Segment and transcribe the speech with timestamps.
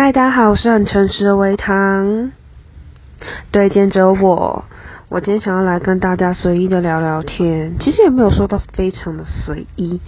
[0.00, 2.30] 嗨，大家好，我是很诚实的维糖。
[3.50, 4.64] 对，今天只有我。
[5.08, 9.98] 我今天想要来跟大家随意的聊聊天，其实也没有说到非常的随意，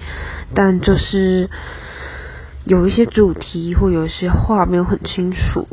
[0.54, 1.50] 但就是
[2.64, 5.66] 有一些主题或有一些话没有很清楚。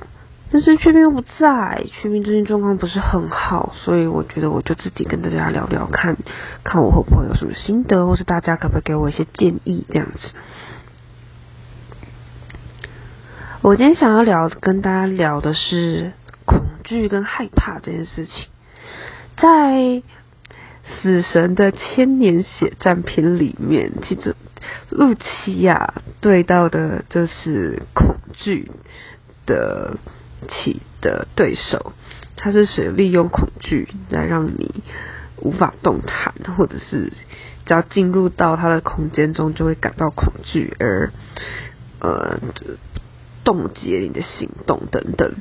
[0.50, 6.18] 但是雀斌又不在，雀斌最近状况不是很好，所以我觉得我就自己跟大家聊聊看，
[6.64, 10.32] 看我会不会有什么心得，或是大家可不可以给我一些建议这样子。
[13.68, 16.14] 我今天想要聊，跟大家聊的是
[16.46, 18.48] 恐惧跟害怕这件事情。
[19.36, 20.02] 在
[20.86, 24.38] 死神的千年血战篇里面，其实
[24.90, 28.72] 露琪亚对到的就是恐惧
[29.46, 29.98] 的
[30.48, 31.92] 起的对手，
[32.38, 34.82] 他是谁利用恐惧来让你
[35.42, 37.12] 无法动弹，或者是
[37.66, 41.12] 只要进入到他的空间中就会感到恐惧而
[42.00, 42.40] 呃
[43.48, 45.36] 冻结你的行动等等。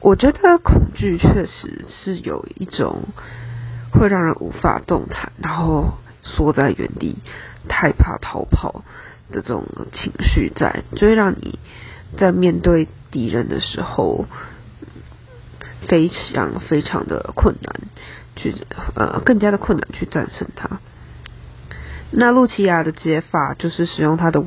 [0.00, 3.02] 我觉得恐惧确实是有一种
[3.92, 7.18] 会让人无法动弹，然后缩在原地、
[7.68, 8.82] 害怕逃跑
[9.30, 11.58] 的这种情绪在，就会让你
[12.16, 14.24] 在面对敌人的时候
[15.86, 17.74] 非常非常的困难，
[18.36, 18.54] 去
[18.94, 20.80] 呃更加的困难去战胜它。
[22.14, 24.42] 那露琪亚的解法就是使用她的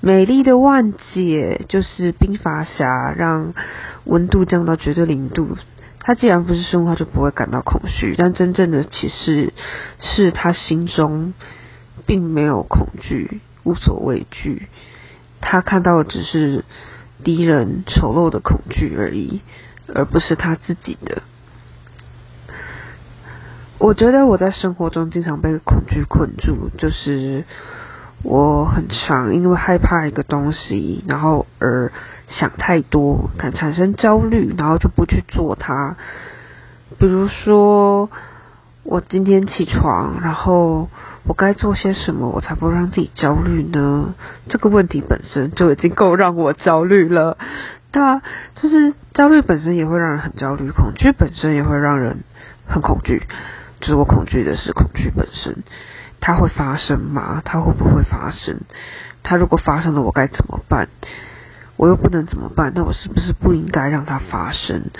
[0.00, 3.54] 美丽的万解，就是冰法侠，让
[4.04, 5.56] 温度降到绝对零度。
[6.00, 8.14] 他既然不是生物，他就不会感到恐惧。
[8.16, 9.52] 但真正的其实
[10.00, 11.34] 是他心中
[12.06, 14.68] 并没有恐惧，无所畏惧。
[15.40, 16.64] 他看到的只是
[17.24, 19.42] 敌人丑陋的恐惧而已，
[19.92, 21.22] 而不是他自己的。
[23.78, 27.44] 我觉得我在生活中经常被恐惧困住，就是
[28.24, 31.92] 我很常因为害怕一个东西，然后而
[32.26, 35.96] 想太多，感产生焦虑，然后就不去做它。
[36.98, 38.10] 比如说，
[38.82, 40.88] 我今天起床，然后
[41.24, 44.14] 我该做些什么，我才不让自己焦虑呢？
[44.48, 47.38] 这个问题本身就已经够让我焦虑了，
[47.92, 48.22] 对啊，
[48.56, 52.24] 就是焦虑本身也会让人很焦虑，恐惧本身也会让人
[52.66, 53.22] 很恐惧。
[53.80, 55.62] 就是我恐惧的是恐惧本身，
[56.20, 57.42] 它会发生吗？
[57.44, 58.60] 它会不会发生？
[59.22, 60.88] 它如果发生了，我该怎么办？
[61.76, 62.72] 我又不能怎么办？
[62.74, 64.90] 那我是不是不应该让它发生？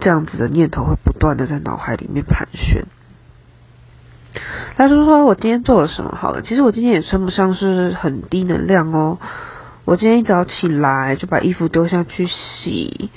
[0.00, 2.84] 这样子的念头会不断的在脑海里面盘旋。
[4.76, 6.42] 他说说我今天做了什么好了？
[6.42, 9.18] 其实我今天也称不上是很低能量哦。
[9.84, 13.10] 我今天一早起来就把衣服丢下去洗，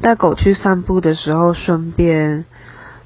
[0.00, 2.44] 带狗去散步的时候顺便。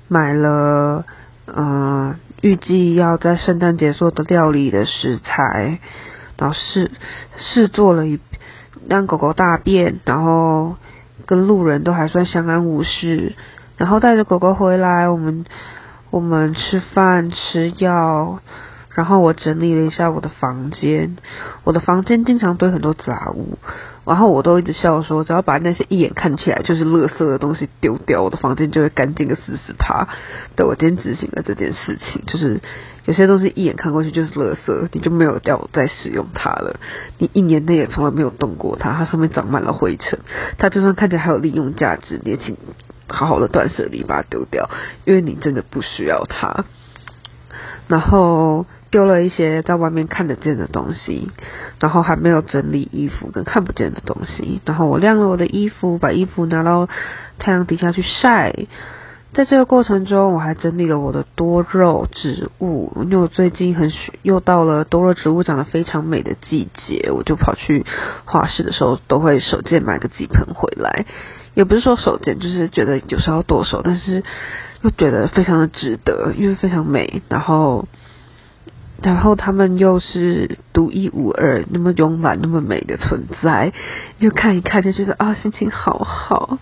[0.09, 1.05] 买了，
[1.47, 5.78] 嗯，预计要在圣诞节做的料理的食材，
[6.39, 6.91] 然后试
[7.37, 8.19] 试做了一
[8.89, 10.77] 让狗狗大便，然后
[11.27, 13.34] 跟路人都还算相安无事，
[13.77, 15.45] 然后带着狗狗回来，我们
[16.11, 18.41] 我们吃饭吃药。
[18.95, 21.19] 然后我整理了一下我的房间，
[21.65, 23.59] 我的房间经常堆很多杂物，
[24.06, 30.06] 然后我都一直笑说，只要把那些一眼看起来就是垃圾的东西丢掉，我的房间就会干净个四十趴。
[30.55, 32.61] 对我今天执行了这件事情，就是
[33.05, 36.78] 有些东西一眼看过去就是垃圾，你就没有掉再使用它了，
[37.19, 40.21] 你一年内也从来没有动过它，它上面长满了灰尘，
[40.56, 42.56] 它就算看起来还有利用价值，你也请
[43.09, 44.71] 好好的断舍离把它丢掉，
[45.05, 46.65] 因为你真的不需要它。
[47.89, 48.66] 然后。
[48.91, 51.28] 丢了一些在外面看得见的东西，
[51.80, 54.60] 然后还没有整理衣服跟看不见的东西。
[54.64, 56.88] 然后我晾了我的衣服，把衣服拿到
[57.38, 58.54] 太阳底下去晒。
[59.32, 63.92] 在这个过程中，我还整理了我的多肉植物，因为我最近很
[64.22, 67.84] 又到了多肉植物长得非常美的季节，我就跑去
[68.24, 71.04] 画室的时候都会手贱买个几盆回来。
[71.54, 74.22] 也不是说手贱，就是觉得有时候剁手，但是
[74.80, 77.20] 又觉得非常的值得，因为非常美。
[77.28, 77.86] 然后。
[79.03, 83.72] 然后他们又是独一无二、那么慵懒、那么美的存在，
[84.19, 86.59] 就看一看就觉得啊，心情好好，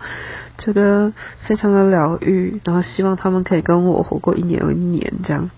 [0.58, 2.60] 觉得非常的疗愈。
[2.64, 5.50] 然后希望他们可以跟我活过一年又一年这样。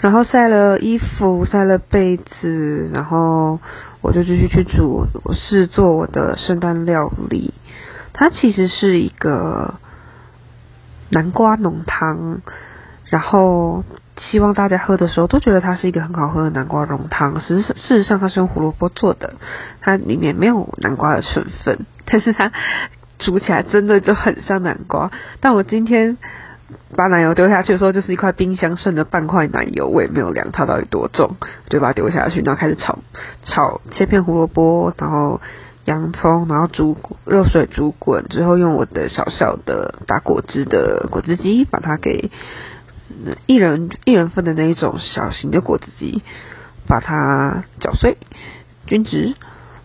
[0.00, 3.60] 然后晒了衣服，晒了被子，然后
[4.00, 7.54] 我就继续去煮，我是做我的圣诞料理。
[8.12, 9.74] 它其实是一个
[11.08, 12.40] 南瓜浓汤，
[13.12, 13.84] 然后。
[14.18, 17.40] 希望大家喝的时候都觉得它是一个很好喝的南瓜浓汤。
[17.40, 19.34] 事实事实上，它是用胡萝卜做的，
[19.80, 22.52] 它里面没有南瓜的成分，但是它
[23.18, 25.10] 煮起来真的就很像南瓜。
[25.40, 26.18] 但我今天
[26.94, 31.36] 把奶油丢下去的时候，就是一块冰箱剩的半块奶油，我也没有量它到底多重，
[31.68, 32.98] 就把它丢下去，然后开始炒
[33.42, 35.40] 炒切片胡萝卜，然后
[35.86, 42.30] 洋葱，然后煮热水煮滚之后，用我的小小的打果汁的果汁机把它给
[43.46, 46.22] 一人一人份的那一种小型的果汁机，
[46.86, 48.16] 把它搅碎
[48.86, 49.34] 均值。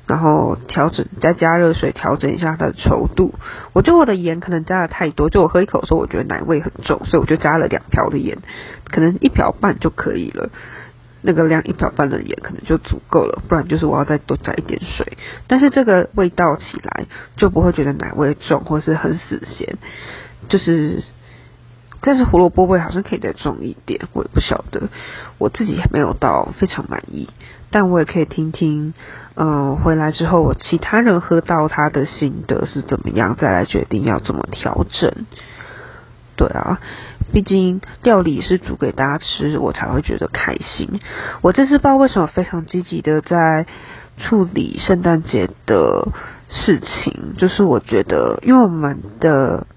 [0.08, 3.36] 然后调整，再加热水调整一下它的稠度。
[3.74, 8.38] 我觉得我的盐可能加的太多，就我喝一口的时候，我觉得奶味很重，所以我就加了两瓢的盐，
[8.86, 10.50] 可能一瓢半就可以了。
[11.22, 15.18] 那个量一瓢半的盐可能就足够了，不然就是我要再多加一点水。
[15.46, 19.76] 但是这个味道起来就不会觉得奶味重或是很死咸，
[20.48, 21.04] 就是，
[22.02, 24.90] 但是胡萝卜味好像可以再重一点，我也不晓得，
[25.38, 27.30] 我自己还没有到非常满意。
[27.70, 28.94] 但我也可以听听，
[29.36, 35.12] 嗯，回来之后我其他人喝到他的心得是怎么样，再来决定要怎么调整。
[36.38, 36.80] 对啊，
[37.34, 41.02] 毕竟料理是煮给大家吃，我才会觉得开心。
[41.42, 43.66] 我这次不知道为什么非常积极的在
[44.18, 46.08] 处理圣诞节的
[46.50, 49.68] 事情，就是我觉得，因为我们的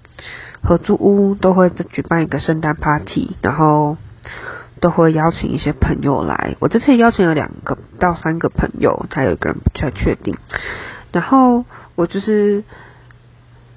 [0.63, 3.97] 合租屋都会举办一个圣诞 party，然后。
[4.79, 10.35] 都会邀请一些朋友来，我这次邀请了两个到三个朋友，才有一个人不太确定。
[11.11, 12.63] 然后我就是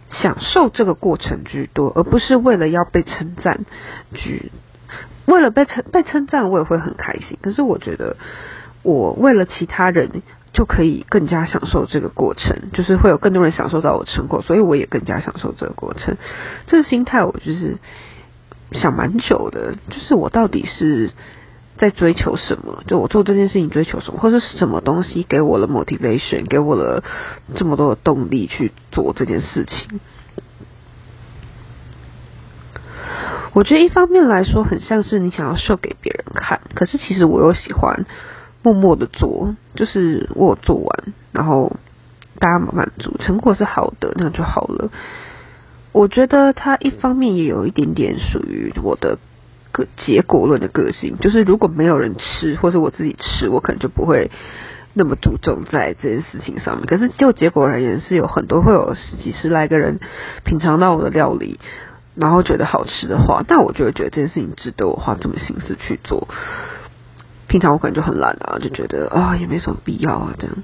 [0.08, 3.66] 享受这个过程居多，而不是为了要被称赞。
[4.14, 4.50] 居
[5.26, 7.38] 为了被称被称赞，我也会很开心。
[7.42, 8.16] 可是我觉得，
[8.82, 10.22] 我为了其他人
[10.54, 16.16] 就可以更加享受这个过程，就是会有更多人享受到我成果，所以我也更加享受这个过程。
[16.66, 17.76] 这个心态，我就是。
[18.72, 21.12] 想蛮久的，就是我到底是
[21.76, 22.82] 在追求什么？
[22.88, 27.04] 就我做这件事情追求什么，或者是什么东西给我了 motivation，给我了
[27.54, 30.00] 这么多的动力去做这件事情？
[33.52, 38.06] 我觉得一方面来说，很像是你想要秀给别人看，可是其实我又喜欢
[38.64, 41.76] 默默的做，就是我做完，然后
[42.40, 44.90] 大家满足，成果是好的，那就好了。
[45.93, 49.19] 我觉得他一方面也有一点点属于我的
[49.70, 54.31] 个结果论的个性，就是如果没有人吃，或是我自己吃，我可能就不会
[54.94, 56.87] 那么注重在这件事情上面。
[56.87, 60.00] 可是就结果而言，是有很多会有十几十来个人
[60.43, 61.60] 品尝到我的料理，
[62.14, 66.26] 然后觉得好吃的话，那我就会觉得这件事情值得我花这么心思去做。
[67.54, 70.56] 平常我可能就很懒啊，就觉得啊也没什么必要啊这样。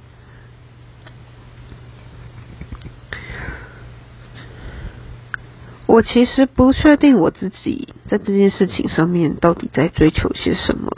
[5.86, 10.90] 我其实不确定我自己在这件事情上面到底在追求些什么，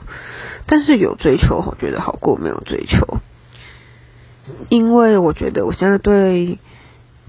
[0.64, 3.18] 但是有追求，我觉得好过没有追求。
[4.70, 6.58] 因为我觉得我现在对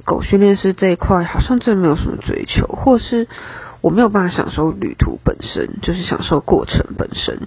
[0.05, 3.27] 狗训练师这一块好像真的没有什么追求，或是
[3.81, 7.41] 我没有办法享受旅途本身，就是享受过程本身。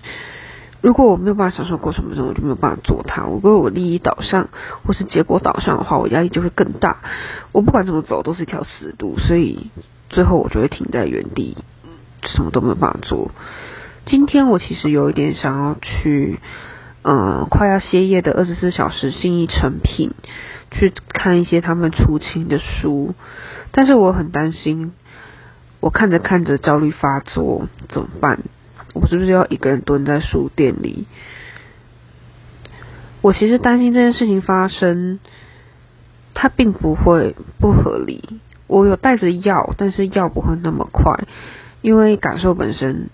[0.86, 3.22] 如果我没有办法享受过程本身，我就没有办法做它。
[3.22, 4.50] 如果我利益导向
[4.84, 6.98] 或是结果导向的话，我压力就会更大。
[7.50, 9.70] 我不管怎么走都是一条死路，所以。
[10.08, 11.56] 最后我就会停在原地，
[12.22, 13.32] 什么都没有办法做。
[14.04, 16.38] 今天我其实有一点想要去，
[17.02, 20.12] 嗯，快要歇业的二十四小时新意成品
[20.70, 23.16] 去看一些他们出清的书，
[23.72, 24.92] 但是我很担心，
[25.80, 28.38] 我看着看着焦虑发作怎么办？
[29.00, 31.06] 我是不是要一个人蹲在书店里？
[33.20, 35.18] 我其实担心这件事情发生，
[36.32, 38.40] 它并不会不合理。
[38.66, 41.24] 我有带着药，但是药不会那么快，
[41.82, 43.10] 因为感受本身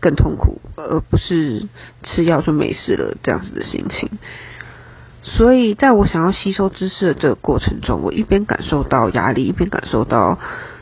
[0.00, 1.66] 更痛苦，而不是
[2.02, 4.10] 吃药就没事了这样子的心情。
[5.22, 10.38] 所以在我想要吸收知识的这个过程中，我一边感受到压力，一边感受到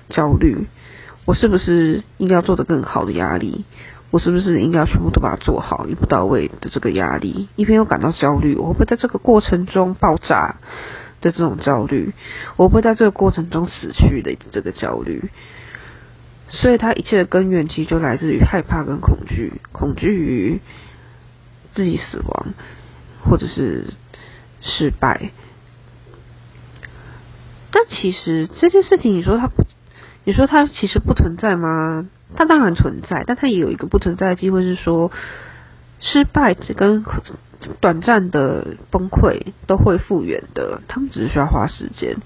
[0.09, 0.67] 焦虑。
[1.27, 3.65] 我是不是应该要做的更好的压力？
[4.11, 7.49] 我是不是应该全部都把它做好，一步到位的这个压力？
[7.57, 10.57] 一边又感到焦虑，我会不在这个过程中爆炸？
[11.23, 12.15] 的这种焦虑，
[12.57, 15.29] 我不会在这个过程中死去的这个焦虑，
[16.49, 20.61] 所以它一切的根源其实就来自于害怕跟恐惧，恐惧于
[21.75, 22.55] 自己死亡
[23.23, 23.93] 或者是
[24.63, 25.31] 失败。
[27.71, 29.67] 但其实这件事情，你说它不，
[30.25, 32.09] 你说它其实不存在吗？
[32.37, 35.11] 它当然存在，但它也有一个不存在的机会，是说
[35.99, 37.05] 失败只跟。
[37.83, 42.17] 短暂的崩溃都会复原的，他们只是需要花时间。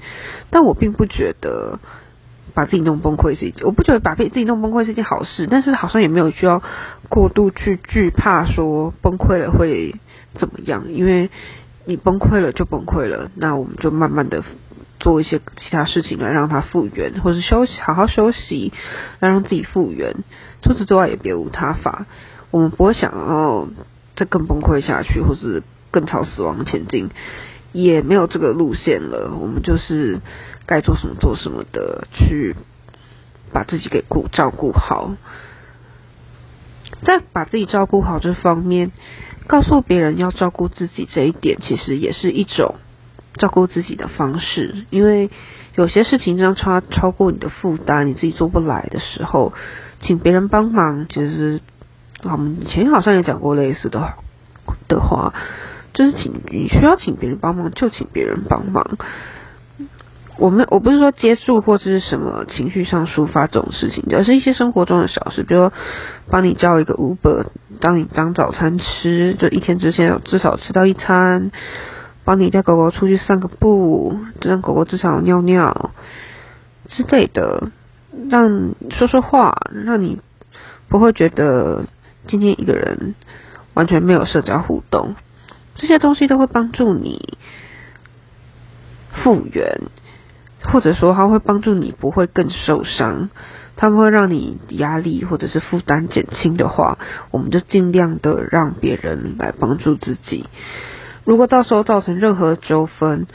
[0.50, 1.80] 但我并不觉得
[2.54, 5.48] 把自己弄崩溃是一件，我不觉得把被自己弄崩溃是一件好事。
[5.50, 6.62] 但是好像也没有需要
[7.08, 9.96] 过度去惧怕说崩溃了会
[10.34, 11.28] 怎么样，因为
[11.84, 14.44] 你崩溃了就崩溃了，那我们就慢慢的
[15.04, 18.72] 做一些其他事情来让他复原，或是休息，好好休息，
[19.20, 20.16] 来让自己复原。
[20.62, 22.06] 除此之外也别无他法，
[22.50, 23.68] 我们不会想要。
[24.16, 27.10] 再更崩溃下去，或是更朝死亡前进，
[27.72, 30.20] 也没有这个路线了，我们就是
[30.66, 32.54] 该做什么做什么的，去
[33.52, 35.16] 把自己给顾照顾好。
[37.02, 38.92] 在把自己照顾好这方面，
[39.48, 42.76] 告诉别人要照顾自己这一点，其实也是一种
[43.34, 44.84] 照顾自己的方式。
[44.90, 45.30] 因为
[45.74, 49.52] 有些事情这样超超过你的负担，你自己做不来的时候，
[50.00, 51.60] 请别人帮忙，其实
[52.22, 54.14] 我们以前好像也讲过类似的
[54.88, 55.34] 的话，
[55.92, 58.98] 就是请你需要请别人帮忙，就请别人帮忙。
[60.36, 65.72] 我们我不是说接触或者是什么情绪上抒发这种事情，而是一些生活中的小事，比如说
[66.28, 67.46] 帮你叫一个 Uber，
[67.80, 71.52] 当你当早餐吃，就一天之前至少吃到一餐，
[72.24, 75.90] 帮你带狗狗出去散个步，让狗狗至少尿尿
[76.88, 77.70] 之类的，
[78.30, 80.20] 让说说话，让你
[80.88, 81.84] 不会觉得
[82.26, 83.14] 今天一个人
[83.74, 85.14] 完全没有社交互动，
[85.74, 87.36] 这些东西都会帮助你
[89.12, 89.80] 复原。
[90.66, 93.28] 或者说，它会帮助你不会更受伤，
[93.76, 96.96] 他们会让你压力或者是负担减轻的话，
[97.30, 100.46] 我们就尽量的让别人来帮助自己。
[101.24, 103.26] 如果到时候造成任何纠纷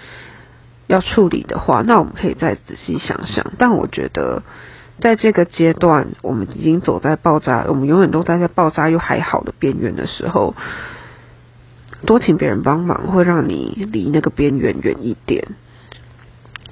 [0.87, 3.53] 要处理的话，那我们可以再仔细想想。
[3.57, 4.43] 但我觉得，
[4.99, 10.55] 在这个阶段，我们已经走在爆炸，我们永远都待在爆炸又还好的边缘的时候，
[12.05, 15.47] 多请别人帮忙，会让你离那个边缘远一点。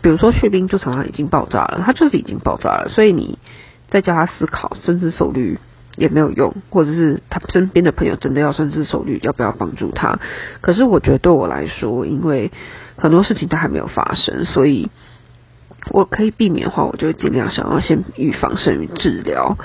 [0.01, 3.39] 比如说，血冰就常常已经爆炸了，他就是已经爆炸了，所以你
[3.89, 5.59] 再叫他思考深思熟虑
[5.97, 10.19] 也没有用，或者是他身边的朋友真的要深思熟虑要不要帮助他。
[10.61, 12.51] 可是我觉得对我来说，因为
[12.95, 14.89] 很多事情都还没有发生，所以
[15.89, 19.57] 我可以避免的话，我就尽量想要先预防胜于治疗，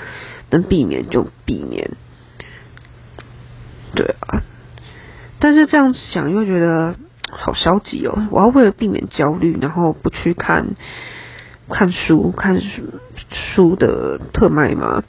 [0.49, 1.91] 能避免就避免。
[3.95, 4.41] 对啊，
[5.39, 6.95] 但是这样想又觉得。
[7.35, 8.27] 好消极哦！
[8.29, 10.75] 我要为了避免焦虑，然后不去看
[11.67, 12.61] 看书、看
[13.55, 15.03] 书的特卖吗？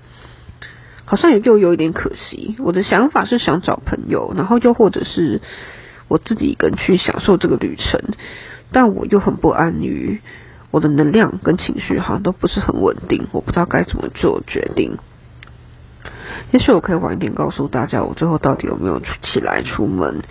[1.04, 2.56] 好像也就有一点可惜。
[2.58, 5.40] 我的想法是想找朋友，然后又或者是
[6.08, 8.00] 我自己一个人去享受这个旅程，
[8.72, 10.20] 但我又很不安于
[10.70, 13.26] 我的能量跟情绪，好像都不是很稳定。
[13.32, 14.98] 我不知道该怎么做决定。
[16.52, 20.22] 也许我可以晚一点告诉大家，我最后到底有没有起来出门。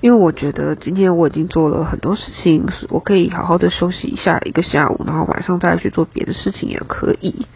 [0.00, 7.46] 因为我觉得今天我已经做了很多事情，我可以好好的休息一下一个下午，然后晚上再去做别的事情也可以。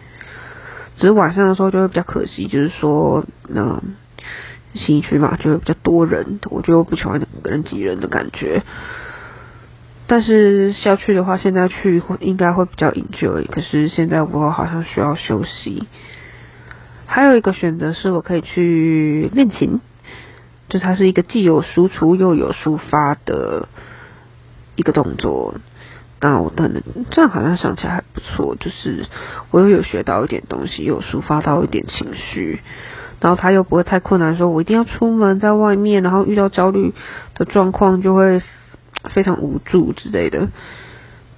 [1.00, 3.80] 只是晚上的时候就会比较可惜，就是说，嗯，
[4.74, 8.62] 新区嘛就会比较多人，我就不喜欢个人挤人的感觉。
[10.06, 15.88] 但是校区的话，现在去会应该会比较 enjoy，可是现在我好像需要休息。
[17.06, 19.80] 还有一个选择是我可以去练琴。
[20.68, 23.68] 就它是一个既有输出又有抒发的
[24.76, 25.54] 一个动作，
[26.20, 28.54] 那我等等，这样好像想起来还不错。
[28.56, 29.06] 就是
[29.50, 32.60] 我又有学到一点东西，又抒发到一点情绪，
[33.20, 36.92] 然后他又不会太困难，说我一定要出门在外面，然后遇到焦虑
[37.34, 38.42] 的状况就会
[39.10, 40.48] 非常无助之类的。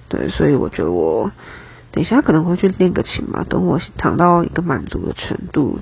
[0.09, 1.31] 对，所以我觉得我
[1.91, 5.79] 等一下可能会去练个琴嘛，等我躺到一个满足的程度，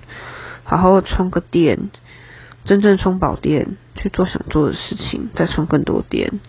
[0.63, 1.89] 好好充个电。
[2.63, 6.39] 真正充饱电去做想做的事情，再充更多电，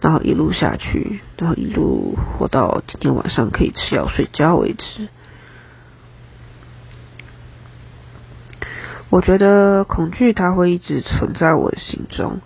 [0.00, 5.08] 然后一路下去，然后一路活到今天晚上可以吃药睡觉为止。
[9.10, 12.40] 我觉得恐惧它会一直存在我的心中，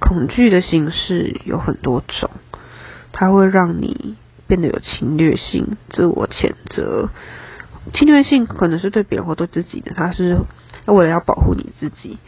[0.00, 2.30] 恐惧的形式有很多种，
[3.12, 7.08] 它会让你变得有侵略性、自我谴责。
[7.92, 10.38] 侵略性可能是对别人或对自己的，它是。
[10.84, 12.18] 为了要保护你自己，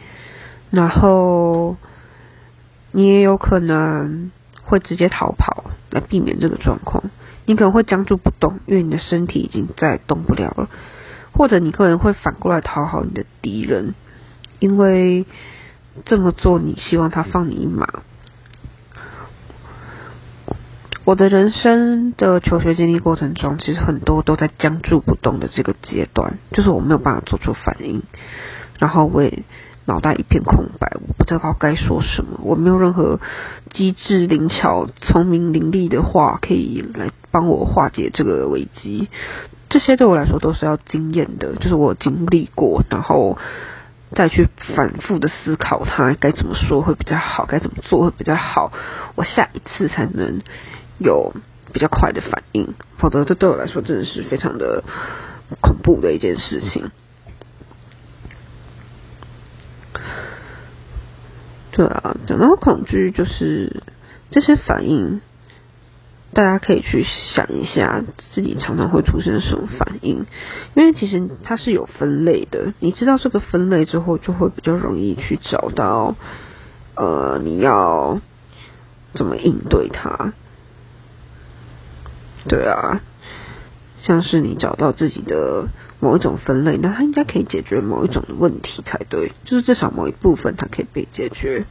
[0.71, 1.75] 然后
[2.93, 4.31] 你也有可能
[4.65, 7.03] 会直接逃跑来避免这个状况。
[7.45, 10.67] 你可能会僵住不动，因为你的身体已经再动不了了；
[11.31, 13.93] 或者你可能会反过来讨好你的敌人，
[14.59, 15.25] 因为
[16.05, 17.87] 这么做你希望他放你一马。
[21.03, 28.01] 我的人生的求学经历过程中，其实很多都在僵住不动的这个阶段，就是我没有办法做出反应，
[28.79, 29.43] 然后我也
[29.85, 33.19] 脑袋一片空白，我不知道该说什么，我没有任何
[33.71, 39.09] 机智灵巧、聪明伶俐的话可以来帮我化解这个危机。
[39.69, 43.37] 这些对我来说都是要经验的，就是我经历过，然后
[44.11, 48.71] 再去反复的思考它该怎么说会比较好，该怎么做会比较好，
[49.15, 50.41] 我下一次才能。
[50.97, 51.33] 有
[51.73, 54.85] 比较快的反应，否则这对我来说真的是非常的
[55.59, 56.89] 恐怖的一件事情。
[61.75, 63.83] 对啊，讲到恐惧，就是
[64.31, 65.19] 这些反应，
[66.31, 68.01] 大家可以去想一下
[68.31, 70.25] 自己常常会出现什么反应，
[70.73, 72.73] 因为其实它是有分类的。
[72.79, 76.15] 你知道这个分类之后，就会比较容易去找到，
[76.95, 78.21] 呃，你要
[79.13, 80.31] 怎么应对它。
[82.47, 83.01] 对啊，
[84.05, 85.67] 像是你找到自己的
[85.99, 91.65] 某一种分类，那它应该可以解决某一种的问题才对，就是至少某一部分它可以被解决，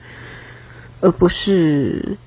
[1.01, 2.19] 而不是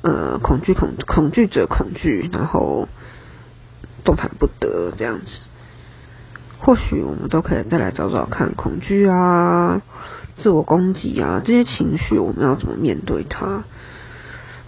[0.00, 2.88] 呃恐惧恐恐惧者恐惧，然后
[4.04, 5.26] 动弹不得这样子。
[6.60, 9.82] 或许我们都可以再来找找看，恐惧啊、
[10.36, 13.64] 自我攻击啊这些情绪，我们要怎么面对它？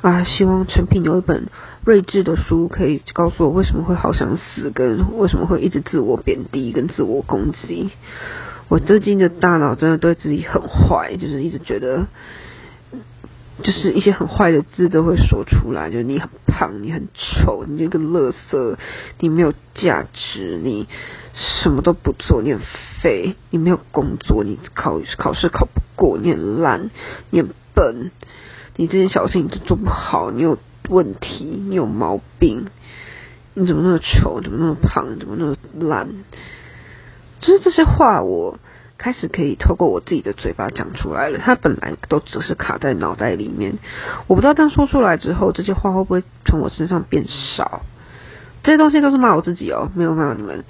[0.03, 1.49] 啊，希望成品有一本。
[1.85, 7.91] 睿智的书可以告诉我为什么会好想死，跟为什么会一直自我贬低跟自我攻击。
[8.69, 12.07] 我最近的大脑真的对自己很坏，就是一直觉得，
[13.63, 18.77] 就是一些很坏的字都会说出来，就是你很胖，你很丑，你这个垃圾，
[19.21, 20.87] 你没有价值，你
[21.35, 22.63] 什么都不做，你很
[23.03, 26.89] 废，你没有工作，你考考试考不过，你很烂，
[27.29, 28.11] 你很笨，
[28.77, 30.57] 你这些小事情都做不好，你有。
[30.89, 32.67] 问题，你有毛病，
[33.55, 34.41] 你怎么那么丑？
[34.43, 35.19] 怎么那么胖？
[35.19, 35.57] 怎么那么
[35.89, 36.09] 烂？
[37.41, 38.59] 就是这些话，我
[38.99, 41.39] 开始可以透过我自己的嘴巴讲出来了。
[41.39, 43.79] 它本来都只是卡在脑袋里面，
[44.27, 47.83] 我不知道当说出来之后，这些话会不会从我身上变少？
[48.63, 50.65] 这些东西都是骂我自己哦，没有骂你们，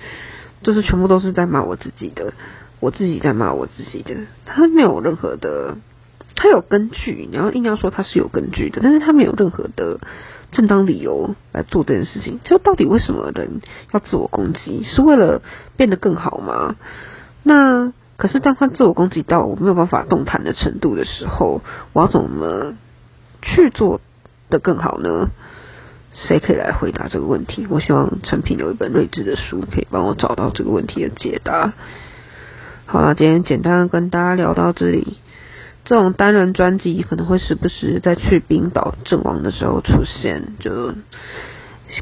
[0.63, 2.33] 就是全部都是在骂我自己的，
[2.81, 5.77] 我自己在骂我自己的，它没有任何的。
[6.37, 10.01] 他有根据，你要硬要说他是有根据的，但是他没有任何的
[10.53, 12.41] 正当理由来做这件事情。
[12.45, 13.61] 就到底为什么人
[13.93, 14.83] 要自我攻击？
[14.83, 15.43] 是为了
[15.77, 16.77] 变得更好吗？
[17.43, 21.63] 那可是当他自我攻击到我没有办法动弹的程度的时候，
[21.93, 22.75] 我要怎么
[23.43, 24.01] 去做
[24.51, 25.31] 的更好呢？
[26.13, 27.67] 谁可以来回答这个问题？
[27.69, 31.73] 我希望陈品有一本睿智的书，可以帮我找到这个问题的解答。
[32.87, 35.19] 好了，今天简单跟大家聊到这里。
[35.85, 40.95] 这种单人专辑可能会时不时在去冰岛阵亡的时候出现，就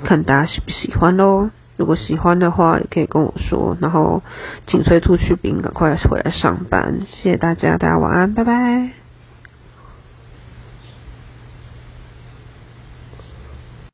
[0.05, 1.51] 看大家喜不喜欢喽。
[1.77, 3.77] 如果喜欢的话，也可以跟我说。
[3.81, 4.23] 然后
[4.67, 7.01] 请催促去冰，赶快回来上班。
[7.07, 9.02] 谢谢大家，大家晚安，拜拜。